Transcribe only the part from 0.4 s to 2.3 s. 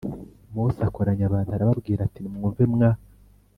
Mose akoranya abantu arababwira ati